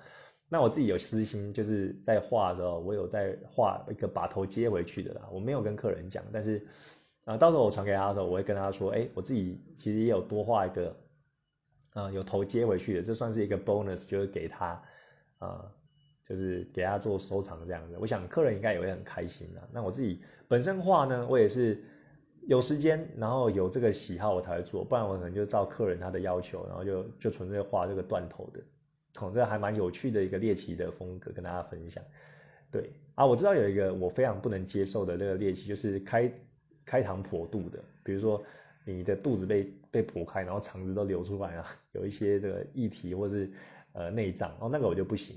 [0.49, 5.29] 那我自己有私心，就是在画的时候，我有在画一个把头接回去的啦。
[5.33, 6.65] 我没有跟客人讲，但是
[7.25, 10.97] 啊，到时候我传给他的时候，我会跟他说，哎，我自己其实也有多画一个，
[11.95, 14.81] 啊，有头接回去的，这算是一个 bonus，就是给他，
[15.39, 15.75] 啊，
[16.29, 17.97] 就是给他做收藏这样子。
[17.99, 19.69] 我想客人应该也会很开心啊。
[19.73, 21.83] 那我自己本身画呢，我也是。
[22.47, 28.61] 有时间，然后有这个喜好，我才会做，不然我可能就照客人他的要求，然后就就纯粹画这个断头的，
[29.21, 32.03] 哦，这还蛮有趣的一个猎奇的风格，跟大家分享。
[32.73, 36.33] 对啊，我知道有一个我非常不能接受的这个猎奇，就是开
[36.87, 38.43] 开膛破肚的，比如说
[38.87, 43.51] 你的肚子被被剖开，然后肠子都流出来了， 有一些这个液体或是
[43.93, 45.37] 呃内脏，哦，那个我就不行。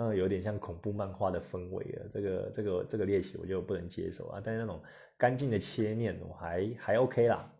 [0.00, 4.40] 那有点像恐怖漫画的氛围了，这个这个这个猎奇我就不能接受啊。
[4.44, 4.80] 但是那种
[5.16, 7.50] 干净的切面我还还 OK 啦。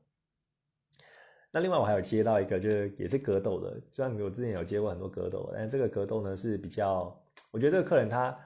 [1.51, 7.13] 那另外我还有接到一个，就是也是格斗的，虽然我之前有接过很多格斗，但是这个格斗呢是比较，
[7.51, 8.39] 我觉得这个客人他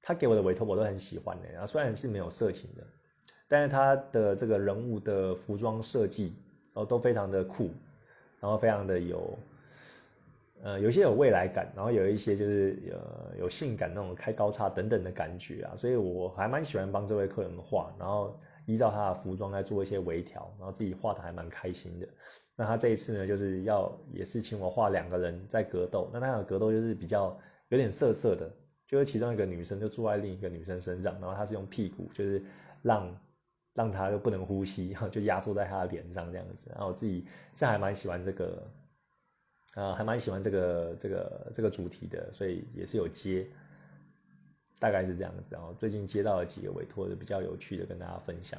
[0.00, 1.48] 他给我的委托我都很喜欢的。
[1.52, 2.82] 然后虽然是没有色情的，
[3.48, 6.32] 但是他的这个人物的服装设计
[6.72, 7.68] 哦都非常的酷，
[8.40, 9.38] 然后非常的有。
[10.62, 22.08] 呃，有些有未来感，然后有一些就是呃有性感那种开高叉等等的感觉啊，所以我还蛮喜欢帮这位客人画，然后依照他的服装来做一些微调，然后自己画的还蛮开心的。
[22.56, 27.38] 那他这一次呢，就是要也是请我画两个人在格斗，那他的格斗就是比较
[27.68, 28.50] 有点色色的，
[28.88, 32.42] 就是其中一个女生就坐在另一个女生身上，然后她是用屁股就是
[32.82, 33.20] 让
[33.74, 38.66] 让他又不能呼吸， 就压坐在他的脸上这样子，然后我自己这还蛮喜欢这个。
[39.76, 43.46] 呃，还蛮喜欢这个这个这个主题的，所以也是有接，
[44.78, 45.54] 大概是这样子。
[45.54, 48.58] 然后最近接到了几个委托的比较有趣的，跟大家分享。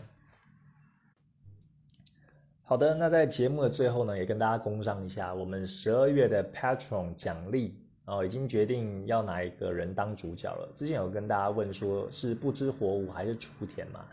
[2.62, 7.74] 好的，那在节目的最后呢，也跟大家工商一下，我们十二月的 Patron 奖励
[8.06, 10.72] 哦，已经决定要哪一个人当主角了。
[10.76, 14.06] 之前有跟大家问说是不知火舞还是雏田嘛？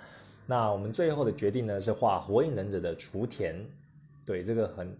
[0.46, 3.57] 那我们最后的决定呢是画火影忍者的雏田，
[4.24, 4.96] 对这个很。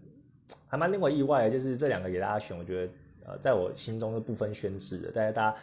[0.67, 2.93] 还蛮令我意外的，就是这两个给大家选，我觉得
[3.25, 5.11] 呃，在我心中是不分轩轾的。
[5.13, 5.57] 但是大家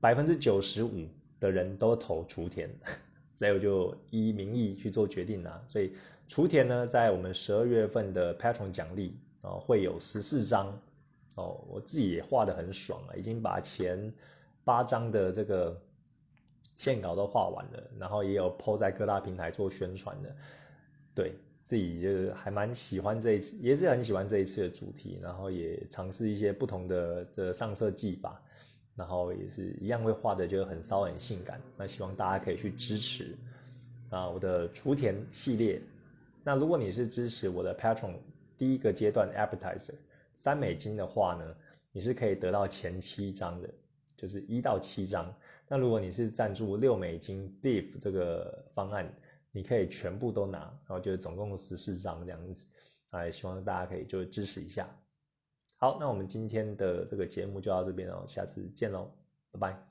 [0.00, 1.06] 百分之九十五
[1.38, 2.68] 的人都投雏田，
[3.36, 5.62] 所以我就依民意去做决定啦。
[5.68, 5.92] 所以
[6.26, 10.66] 雏田呢，在我们十二月份的 Patron 奖励哦，会有十四张
[11.36, 14.12] 哦，我自己也画的很爽啊，已经把前
[14.64, 15.80] 八张的这个
[16.76, 20.34] 线稿都画完了，然后也有 PO 在各大平台做宣传的，
[21.14, 21.34] 对。
[21.70, 28.42] 自己就是还蛮喜欢这一次，也是很喜欢这一次的主题，然后也尝试一些不同的这上色技法，
[28.96, 31.60] 然后也是一样会画的就很骚很性感。
[31.76, 33.36] 那希望大家可以去支持
[34.08, 35.80] 啊我的雏田系列。
[36.42, 38.14] 那如果你是支持我的 Patron
[38.58, 39.94] 第一个阶段 Appetizer
[40.34, 41.54] 三美金的话呢，
[41.92, 43.70] 你是可以得到前七张的，
[44.16, 45.32] 就是一到七张。
[45.68, 49.08] 那如果你是赞助六美金 Beef 这个方案。
[49.52, 52.66] 你可以全部都拿，然后就总共十四张这样子，
[53.10, 54.88] 啊，希望大家可以就支持一下。
[55.76, 59.10] 好，那我们今天的这个节目就到这边哦，下次见喽，
[59.50, 59.89] 拜拜。